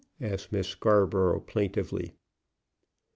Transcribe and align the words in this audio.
asked 0.19 0.51
Miss 0.51 0.67
Scarborough, 0.69 1.41
plaintively. 1.41 2.15